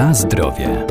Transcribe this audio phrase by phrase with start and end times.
[0.00, 0.86] Na zdrowie.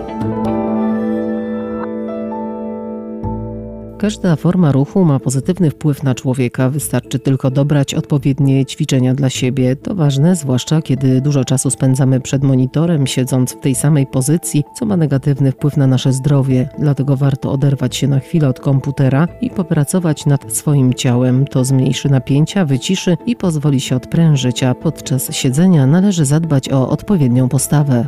[3.97, 9.75] Każda forma ruchu ma pozytywny wpływ na człowieka, wystarczy tylko dobrać odpowiednie ćwiczenia dla siebie.
[9.75, 14.85] To ważne, zwłaszcza kiedy dużo czasu spędzamy przed monitorem, siedząc w tej samej pozycji, co
[14.85, 16.69] ma negatywny wpływ na nasze zdrowie.
[16.79, 21.45] Dlatego warto oderwać się na chwilę od komputera i popracować nad swoim ciałem.
[21.45, 27.49] To zmniejszy napięcia, wyciszy i pozwoli się odprężyć, a podczas siedzenia należy zadbać o odpowiednią
[27.49, 28.07] postawę.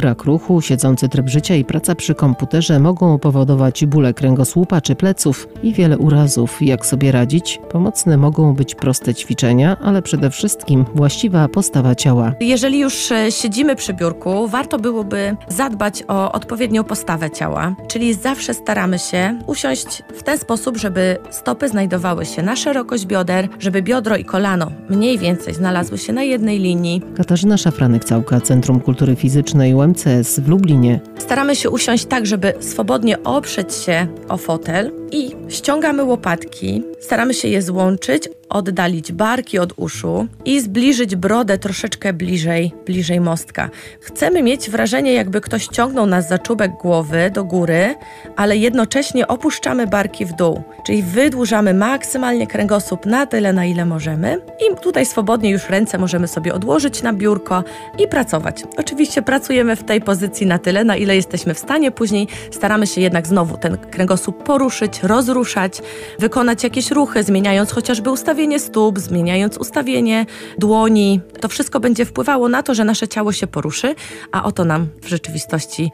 [0.00, 5.48] Brak ruchu, siedzący tryb życia i praca przy komputerze mogą powodować bóle kręgosłupa czy pleców
[5.62, 6.62] i wiele urazów.
[6.62, 7.60] Jak sobie radzić?
[7.70, 12.32] Pomocne mogą być proste ćwiczenia, ale przede wszystkim właściwa postawa ciała.
[12.40, 18.54] Jeżeli już e, siedzimy przy biurku, warto byłoby zadbać o odpowiednią postawę ciała, czyli zawsze
[18.54, 24.16] staramy się usiąść w ten sposób, żeby stopy znajdowały się na szerokość bioder, żeby biodro
[24.16, 27.02] i kolano mniej więcej znalazły się na jednej linii.
[27.16, 31.00] Katarzyna Szafranek-Całka, Centrum Kultury Fizycznej UMCS w Lublinie.
[31.18, 37.48] Staramy się usiąść tak, żeby swobodnie oprzeć się o fotel i ściągamy łopatki, staramy się
[37.48, 43.70] je złączyć, oddalić barki od uszu i zbliżyć brodę troszeczkę bliżej, bliżej mostka.
[44.00, 47.94] Chcemy mieć wrażenie, jakby ktoś ciągnął nas za czubek głowy do góry,
[48.36, 54.38] ale jednocześnie opuszczamy barki w dół, czyli wydłużamy maksymalnie kręgosłup na tyle, na ile możemy
[54.60, 57.64] i tutaj swobodnie już ręce możemy sobie odłożyć na biurko
[57.98, 58.64] i pracować.
[58.76, 63.00] Oczywiście pracujemy w tej pozycji na tyle, na ile jesteśmy w stanie, później staramy się
[63.00, 65.82] jednak znowu ten kręgosłup poruszyć, rozruszać,
[66.18, 70.26] wykonać jakieś ruchy, zmieniając chociażby ustawienie stóp, zmieniając ustawienie
[70.58, 71.20] dłoni.
[71.40, 73.94] To wszystko będzie wpływało na to, że nasze ciało się poruszy,
[74.32, 75.92] a o to nam w rzeczywistości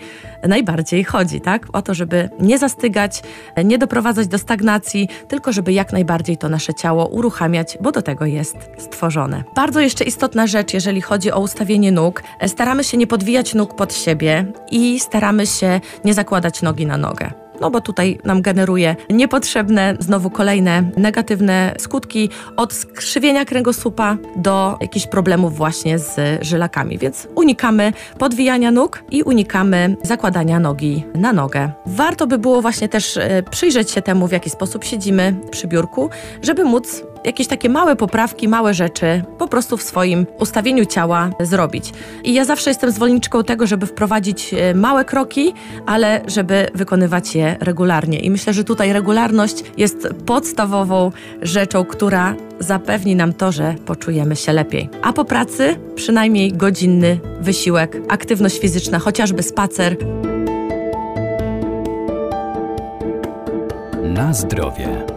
[0.49, 1.67] najbardziej chodzi, tak?
[1.73, 3.23] O to, żeby nie zastygać,
[3.65, 8.25] nie doprowadzać do stagnacji, tylko żeby jak najbardziej to nasze ciało uruchamiać, bo do tego
[8.27, 9.45] jest stworzone.
[9.55, 13.95] Bardzo jeszcze istotna rzecz, jeżeli chodzi o ustawienie nóg, staramy się nie podwijać nóg pod
[13.95, 19.97] siebie i staramy się nie zakładać nogi na nogę no bo tutaj nam generuje niepotrzebne,
[20.01, 26.99] znowu kolejne negatywne skutki od skrzywienia kręgosłupa do jakichś problemów właśnie z żylakami.
[26.99, 31.71] Więc unikamy podwijania nóg i unikamy zakładania nogi na nogę.
[31.87, 36.11] Warto by było właśnie też e, przyjrzeć się temu, w jaki sposób siedzimy przy biurku,
[36.43, 41.93] żeby móc jakieś takie małe poprawki, małe rzeczy po prostu w swoim ustawieniu ciała zrobić.
[42.25, 45.55] I ja zawsze jestem zwolenniczką tego, żeby wprowadzić e, małe kroki,
[45.87, 48.19] ale żeby wykonywać je regularnie.
[48.19, 51.13] I myślę, że tutaj regularność jest podstawową
[51.43, 54.89] rzeczą, która zapewni nam to, że poczujemy się lepiej.
[55.03, 59.97] A po pracy przynajmniej godzinny wysiłek, aktywność fizyczna, chociażby spacer.
[64.03, 65.16] Na zdrowie.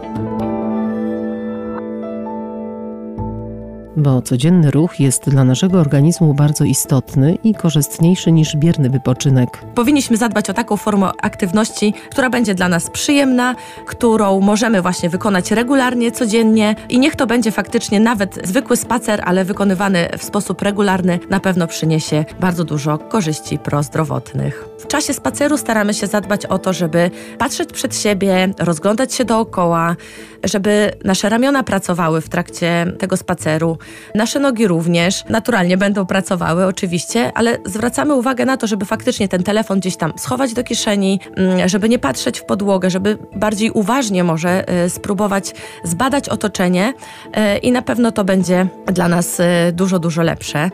[4.00, 9.64] Bo codzienny ruch jest dla naszego organizmu bardzo istotny i korzystniejszy niż bierny wypoczynek.
[9.74, 13.54] Powinniśmy zadbać o taką formę aktywności, która będzie dla nas przyjemna,
[13.86, 19.44] którą możemy właśnie wykonać regularnie, codziennie i niech to będzie faktycznie nawet zwykły spacer, ale
[19.44, 24.64] wykonywany w sposób regularny na pewno przyniesie bardzo dużo korzyści prozdrowotnych.
[24.78, 29.96] W czasie spaceru staramy się zadbać o to, żeby patrzeć przed siebie, rozglądać się dookoła,
[30.44, 33.78] żeby nasze ramiona pracowały w trakcie tego spaceru,
[34.14, 39.42] Nasze nogi również naturalnie będą pracowały, oczywiście, ale zwracamy uwagę na to, żeby faktycznie ten
[39.42, 44.24] telefon gdzieś tam schować do kieszeni, mm, żeby nie patrzeć w podłogę, żeby bardziej uważnie
[44.24, 46.94] może e, spróbować zbadać otoczenie
[47.32, 50.70] e, i na pewno to będzie dla nas e, dużo, dużo lepsze.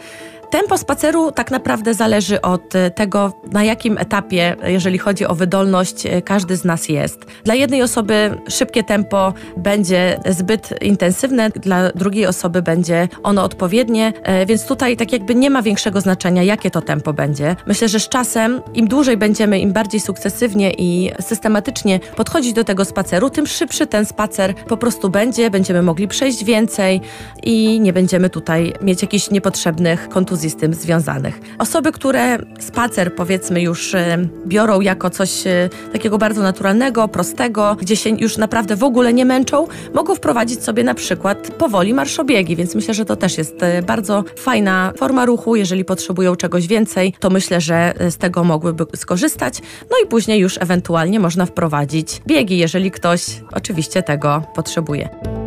[0.50, 6.06] Tempo spaceru tak naprawdę zależy od e, tego, na jakim etapie, jeżeli chodzi o wydolność,
[6.06, 7.26] e, każdy z nas jest.
[7.44, 14.46] Dla jednej osoby szybkie tempo będzie zbyt intensywne, dla drugiej osoby będzie ono odpowiednie, e,
[14.46, 17.56] więc tutaj tak jakby nie ma większego znaczenia, jakie to tempo będzie.
[17.66, 22.84] Myślę, że z czasem, im dłużej będziemy, im bardziej sukcesywnie i systematycznie podchodzić do tego
[22.84, 27.00] spaceru, tym szybszy ten spacer po prostu będzie, będziemy mogli przejść więcej
[27.42, 31.40] i nie będziemy tutaj mieć jakichś niepotrzebnych kontuzji z tym związanych.
[31.58, 37.96] Osoby, które spacer powiedzmy już e, biorą jako coś e, takiego bardzo naturalnego, prostego, gdzie
[37.96, 42.74] się już naprawdę w ogóle nie męczą, mogą wprowadzić sobie na przykład powoli marszobiegi, więc
[42.74, 45.56] myślę, że to też jest e, bardzo fajna forma ruchu.
[45.56, 49.62] Jeżeli potrzebują czegoś więcej, to myślę, że z tego mogłyby skorzystać.
[49.90, 53.22] No i później już ewentualnie można wprowadzić biegi, jeżeli ktoś
[53.52, 55.45] oczywiście tego potrzebuje.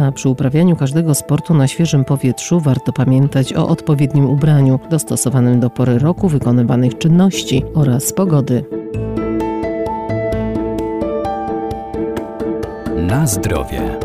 [0.00, 5.70] a przy uprawianiu każdego sportu na świeżym powietrzu warto pamiętać o odpowiednim ubraniu, dostosowanym do
[5.70, 8.64] pory roku, wykonywanych czynności oraz pogody.
[12.96, 13.98] Na zdrowie.